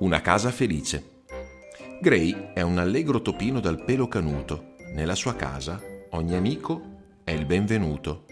Una 0.00 0.22
casa 0.22 0.50
felice. 0.50 1.24
Gray 2.00 2.52
è 2.54 2.62
un 2.62 2.78
allegro 2.78 3.20
topino 3.20 3.60
dal 3.60 3.84
pelo 3.84 4.08
canuto. 4.08 4.76
Nella 4.94 5.14
sua 5.14 5.36
casa 5.36 5.78
ogni 6.12 6.34
amico 6.34 7.18
è 7.22 7.32
il 7.32 7.44
benvenuto. 7.44 8.24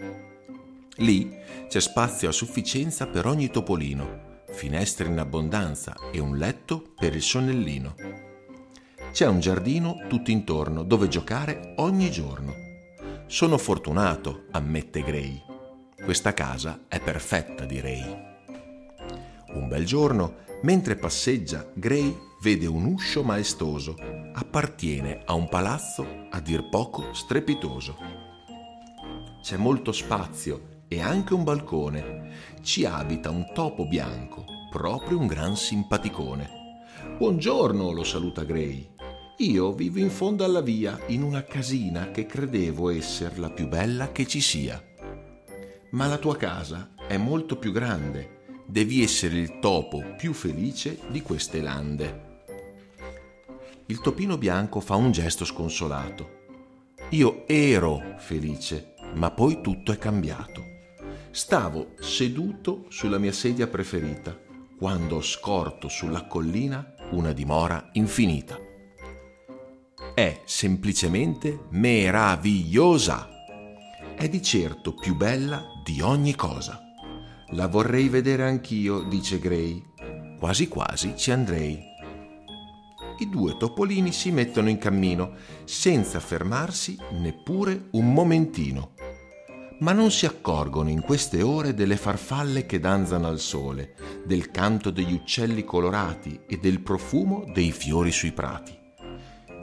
Lì 0.95 1.31
c'è 1.67 1.79
spazio 1.79 2.29
a 2.29 2.31
sufficienza 2.31 3.05
per 3.05 3.27
ogni 3.27 3.51
topolino, 3.51 4.41
finestre 4.49 5.09
in 5.09 5.19
abbondanza 5.19 5.95
e 6.11 6.17
un 6.17 6.37
letto 6.37 6.93
per 6.95 7.15
il 7.15 7.21
sonnellino. 7.21 7.93
C'è 9.11 9.27
un 9.27 9.39
giardino 9.39 10.07
tutto 10.07 10.31
intorno 10.31 10.81
dove 10.81 11.07
giocare 11.07 11.75
ogni 11.75 12.09
giorno. 12.09 12.51
Sono 13.27 13.59
fortunato, 13.59 14.45
ammette 14.53 15.03
Gray. 15.03 15.39
Questa 16.03 16.33
casa 16.33 16.85
è 16.87 16.99
perfetta, 16.99 17.65
direi. 17.65 18.03
Un 19.51 19.67
bel 19.67 19.85
giorno 19.85 20.47
Mentre 20.61 20.97
passeggia, 20.97 21.71
Gray 21.73 22.13
vede 22.41 22.65
un 22.65 22.83
uscio 22.83 23.23
maestoso. 23.23 23.95
Appartiene 24.33 25.21
a 25.25 25.33
un 25.33 25.47
palazzo 25.47 26.27
a 26.29 26.41
dir 26.41 26.67
poco 26.67 27.13
strepitoso. 27.13 27.95
C'è 29.41 29.55
molto 29.55 29.93
spazio 29.93 30.83
e 30.89 30.99
anche 30.99 31.33
un 31.33 31.45
balcone. 31.45 32.57
Ci 32.61 32.83
abita 32.83 33.29
un 33.29 33.49
topo 33.53 33.87
bianco, 33.87 34.43
proprio 34.69 35.17
un 35.17 35.27
gran 35.27 35.55
simpaticone. 35.55 36.49
Buongiorno, 37.17 37.93
lo 37.93 38.03
saluta 38.03 38.43
Gray. 38.43 38.95
Io 39.37 39.71
vivo 39.71 39.99
in 39.99 40.09
fondo 40.09 40.43
alla 40.43 40.61
via, 40.61 40.99
in 41.07 41.23
una 41.23 41.45
casina 41.45 42.11
che 42.11 42.25
credevo 42.25 42.89
essere 42.89 43.37
la 43.37 43.49
più 43.49 43.69
bella 43.69 44.11
che 44.11 44.27
ci 44.27 44.41
sia. 44.41 44.83
Ma 45.91 46.05
la 46.07 46.17
tua 46.17 46.35
casa 46.35 46.95
è 47.07 47.15
molto 47.15 47.55
più 47.55 47.71
grande 47.71 48.38
devi 48.69 49.01
essere 49.01 49.39
il 49.39 49.57
topo 49.59 50.13
più 50.15 50.31
felice 50.31 50.99
di 51.09 51.23
queste 51.23 51.59
lande. 51.59 52.27
Il 53.87 53.99
topino 53.99 54.37
bianco 54.37 54.79
fa 54.79 54.95
un 54.95 55.11
gesto 55.11 55.43
sconsolato. 55.43 56.37
Io 57.09 57.47
ero 57.47 58.13
felice, 58.19 58.93
ma 59.15 59.31
poi 59.31 59.61
tutto 59.61 59.91
è 59.91 59.97
cambiato. 59.97 60.63
Stavo 61.31 61.93
seduto 61.99 62.85
sulla 62.89 63.17
mia 63.17 63.31
sedia 63.31 63.65
preferita 63.65 64.37
quando 64.77 65.15
ho 65.15 65.21
scorto 65.21 65.87
sulla 65.87 66.27
collina 66.27 66.93
una 67.11 67.33
dimora 67.33 67.89
infinita. 67.93 68.55
È 70.13 70.41
semplicemente 70.45 71.65
meravigliosa. 71.69 73.27
È 74.15 74.29
di 74.29 74.43
certo 74.43 74.93
più 74.93 75.15
bella 75.15 75.65
di 75.83 76.01
ogni 76.01 76.35
cosa. 76.35 76.83
La 77.53 77.67
vorrei 77.67 78.09
vedere 78.09 78.43
anch'io, 78.43 79.01
dice 79.01 79.39
Gray. 79.39 79.83
Quasi 80.37 80.67
quasi 80.67 81.15
ci 81.17 81.31
andrei. 81.31 81.81
I 83.17 83.27
due 83.27 83.57
topolini 83.57 84.11
si 84.11 84.29
mettono 84.29 84.69
in 84.69 84.77
cammino, 84.77 85.33
senza 85.63 86.19
fermarsi 86.19 86.95
neppure 87.13 87.87
un 87.93 88.13
momentino. 88.13 88.91
Ma 89.79 89.93
non 89.93 90.11
si 90.11 90.27
accorgono 90.27 90.89
in 90.89 91.01
queste 91.01 91.41
ore 91.41 91.73
delle 91.73 91.97
farfalle 91.97 92.67
che 92.67 92.79
danzano 92.79 93.27
al 93.27 93.39
sole, 93.39 93.95
del 94.23 94.51
canto 94.51 94.91
degli 94.91 95.13
uccelli 95.13 95.63
colorati 95.63 96.41
e 96.47 96.57
del 96.57 96.81
profumo 96.81 97.45
dei 97.51 97.71
fiori 97.71 98.11
sui 98.11 98.31
prati. 98.31 98.77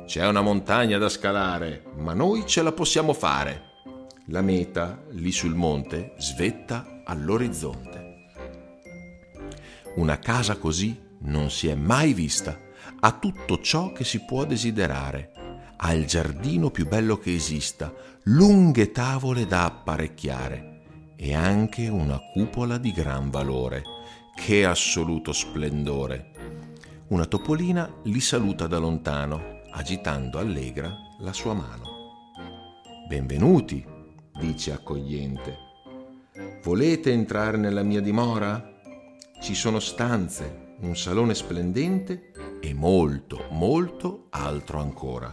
C'è 0.07 0.27
una 0.27 0.41
montagna 0.41 0.99
da 0.99 1.09
scalare, 1.09 1.85
ma 1.99 2.15
noi 2.15 2.47
ce 2.47 2.63
la 2.63 2.73
possiamo 2.73 3.13
fare. 3.13 3.75
La 4.27 4.43
meta, 4.43 5.05
lì 5.11 5.31
sul 5.31 5.55
monte, 5.55 6.15
svetta 6.19 6.95
all'orizzonte. 7.07 8.15
Una 9.97 10.19
casa 10.19 10.57
così 10.57 11.01
non 11.21 11.51
si 11.51 11.69
è 11.69 11.75
mai 11.75 12.13
vista, 12.13 12.59
ha 13.01 13.13
tutto 13.19 13.61
ciò 13.61 13.93
che 13.93 14.05
si 14.05 14.25
può 14.25 14.45
desiderare, 14.45 15.33
ha 15.77 15.93
il 15.93 16.07
giardino 16.07 16.71
più 16.71 16.87
bello 16.87 17.19
che 17.19 17.35
esista, 17.35 17.93
lunghe 18.25 18.93
tavole 18.93 19.47
da 19.47 19.65
apparecchiare 19.65 21.15
e 21.17 21.35
anche 21.35 21.89
una 21.89 22.21
cupola 22.33 22.79
di 22.79 22.93
gran 22.93 23.31
valore. 23.31 23.83
Che 24.35 24.65
assoluto 24.67 25.33
splendore! 25.33 26.33
Una 27.09 27.25
topolina 27.25 28.01
li 28.05 28.21
saluta 28.21 28.67
da 28.67 28.79
lontano, 28.79 29.61
agitando 29.71 30.39
allegra 30.39 30.95
la 31.21 31.33
sua 31.33 31.55
mano. 31.55 31.85
Benvenuti, 33.09 33.85
dice 34.39 34.73
accogliente. 34.73 35.66
Volete 36.63 37.13
entrare 37.13 37.57
nella 37.57 37.83
mia 37.83 38.01
dimora? 38.01 38.75
Ci 39.41 39.55
sono 39.55 39.79
stanze, 39.79 40.75
un 40.81 40.97
salone 40.97 41.35
splendente 41.35 42.33
e 42.61 42.75
molto, 42.75 43.45
molto 43.51 44.27
altro 44.31 44.81
ancora. 44.81 45.33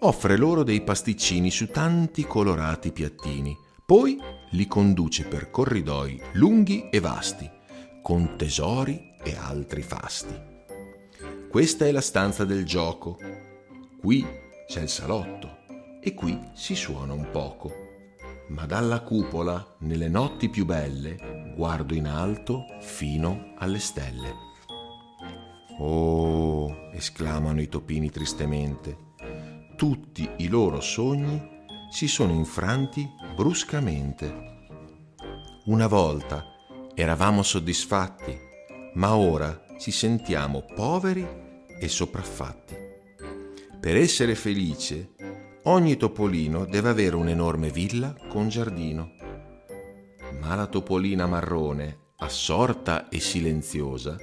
Offre 0.00 0.36
loro 0.36 0.62
dei 0.62 0.82
pasticcini 0.82 1.50
su 1.50 1.66
tanti 1.68 2.24
colorati 2.24 2.92
piattini, 2.92 3.56
poi 3.84 4.18
li 4.50 4.66
conduce 4.66 5.24
per 5.24 5.50
corridoi 5.50 6.20
lunghi 6.34 6.88
e 6.88 7.00
vasti, 7.00 7.50
con 8.00 8.36
tesori 8.36 9.14
e 9.22 9.36
altri 9.36 9.82
fasti. 9.82 10.48
Questa 11.50 11.84
è 11.86 11.90
la 11.90 12.00
stanza 12.00 12.44
del 12.44 12.64
gioco. 12.64 13.18
Qui 13.98 14.24
c'è 14.68 14.82
il 14.82 14.88
salotto 14.88 15.58
e 16.00 16.14
qui 16.14 16.38
si 16.54 16.76
suona 16.76 17.12
un 17.12 17.28
poco 17.30 17.88
ma 18.50 18.66
dalla 18.66 19.00
cupola, 19.00 19.76
nelle 19.80 20.08
notti 20.08 20.48
più 20.48 20.64
belle, 20.64 21.52
guardo 21.56 21.94
in 21.94 22.06
alto 22.06 22.64
fino 22.80 23.54
alle 23.58 23.78
stelle. 23.78 24.34
Oh, 25.78 26.90
esclamano 26.92 27.60
i 27.60 27.68
topini 27.68 28.10
tristemente, 28.10 29.08
tutti 29.76 30.28
i 30.38 30.48
loro 30.48 30.80
sogni 30.80 31.58
si 31.90 32.08
sono 32.08 32.32
infranti 32.32 33.08
bruscamente. 33.34 34.48
Una 35.66 35.86
volta 35.86 36.44
eravamo 36.94 37.42
soddisfatti, 37.42 38.36
ma 38.94 39.14
ora 39.14 39.66
ci 39.78 39.92
sentiamo 39.92 40.64
poveri 40.74 41.26
e 41.80 41.88
sopraffatti. 41.88 42.76
Per 43.80 43.96
essere 43.96 44.34
felice 44.34 45.12
Ogni 45.64 45.98
topolino 45.98 46.64
deve 46.64 46.88
avere 46.88 47.16
un'enorme 47.16 47.68
villa 47.68 48.16
con 48.30 48.48
giardino. 48.48 49.12
Ma 50.40 50.54
la 50.54 50.66
topolina 50.66 51.26
marrone, 51.26 52.12
assorta 52.16 53.10
e 53.10 53.20
silenziosa, 53.20 54.16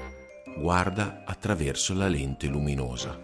guarda 0.57 1.21
attraverso 1.27 1.93
la 1.93 2.07
lente 2.07 2.47
luminosa. 2.47 3.23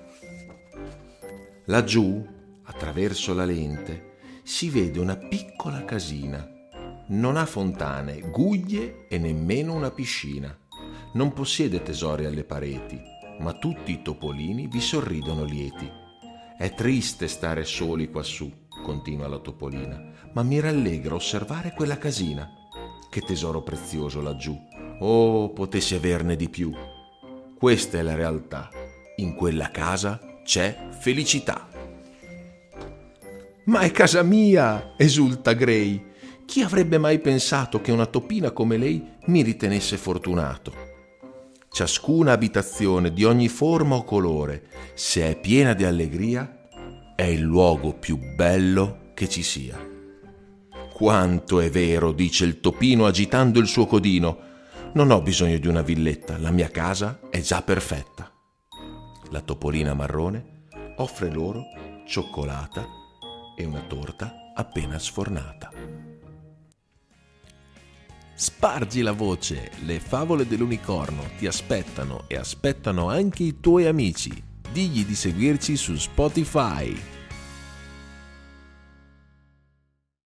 Laggiù, 1.65 2.23
attraverso 2.61 3.33
la 3.33 3.45
lente, 3.45 4.17
si 4.43 4.69
vede 4.69 4.99
una 4.99 5.17
piccola 5.17 5.83
casina. 5.83 6.47
Non 7.07 7.35
ha 7.35 7.47
fontane, 7.47 8.19
guglie 8.29 9.07
e 9.07 9.17
nemmeno 9.17 9.73
una 9.73 9.89
piscina. 9.89 10.55
Non 11.13 11.33
possiede 11.33 11.81
tesori 11.81 12.25
alle 12.25 12.43
pareti, 12.43 13.01
ma 13.39 13.53
tutti 13.53 13.91
i 13.91 14.03
topolini 14.03 14.67
vi 14.67 14.81
sorridono 14.81 15.45
lieti 15.45 16.01
è 16.63 16.73
triste 16.73 17.27
stare 17.27 17.65
soli 17.65 18.09
quassù, 18.09 18.49
continua 18.85 19.27
la 19.27 19.39
topolina, 19.39 20.01
ma 20.31 20.43
mi 20.43 20.61
rallegra 20.61 21.13
osservare 21.13 21.73
quella 21.75 21.97
casina. 21.97 22.47
Che 23.11 23.19
tesoro 23.19 23.61
prezioso 23.63 24.21
laggiù. 24.21 24.57
Oh, 24.99 25.51
potessi 25.51 25.93
averne 25.93 26.37
di 26.37 26.47
più. 26.47 26.71
Questa 27.59 27.97
è 27.97 28.01
la 28.01 28.15
realtà. 28.15 28.69
In 29.17 29.35
quella 29.35 29.71
casa 29.71 30.21
c'è 30.45 30.87
felicità. 30.97 31.67
Ma 33.65 33.81
è 33.81 33.91
casa 33.91 34.23
mia! 34.23 34.93
esulta 34.95 35.51
Gray. 35.51 36.11
Chi 36.45 36.61
avrebbe 36.61 36.97
mai 36.97 37.19
pensato 37.19 37.81
che 37.81 37.91
una 37.91 38.05
topina 38.05 38.51
come 38.51 38.77
lei 38.77 39.05
mi 39.25 39.41
ritenesse 39.41 39.97
fortunato? 39.97 40.92
Ciascuna 41.73 42.33
abitazione 42.33 43.11
di 43.11 43.23
ogni 43.23 43.47
forma 43.47 43.95
o 43.95 44.03
colore, 44.03 44.67
se 44.93 45.27
è 45.27 45.39
piena 45.39 45.73
di 45.73 45.83
allegria, 45.83 46.67
è 47.15 47.23
il 47.23 47.41
luogo 47.41 47.93
più 47.93 48.19
bello 48.35 49.11
che 49.15 49.27
ci 49.27 49.41
sia. 49.41 49.75
Quanto 50.93 51.59
è 51.59 51.71
vero, 51.71 52.11
dice 52.11 52.45
il 52.45 52.59
topino 52.59 53.07
agitando 53.07 53.57
il 53.59 53.65
suo 53.65 53.87
codino. 53.87 54.51
Non 54.93 55.09
ho 55.09 55.19
bisogno 55.23 55.57
di 55.57 55.67
una 55.67 55.81
villetta, 55.81 56.37
la 56.37 56.51
mia 56.51 56.69
casa 56.69 57.19
è 57.31 57.41
già 57.41 57.63
perfetta. 57.63 58.31
La 59.31 59.41
topolina 59.41 59.95
marrone 59.95 60.67
offre 60.97 61.31
loro 61.31 61.63
cioccolata 62.05 62.85
e 63.57 63.65
una 63.65 63.83
torta 63.87 64.51
appena 64.53 64.99
sfornata. 64.99 66.12
Spargi 68.43 69.01
la 69.01 69.13
voce, 69.13 69.71
le 69.85 70.01
favole 70.01 70.45
dell'unicorno 70.45 71.29
ti 71.37 71.47
aspettano 71.47 72.25
e 72.27 72.35
aspettano 72.35 73.07
anche 73.07 73.43
i 73.43 73.61
tuoi 73.61 73.85
amici. 73.85 74.31
Digli 74.69 75.05
di 75.05 75.15
seguirci 75.15 75.77
su 75.77 75.95
Spotify. 75.95 77.12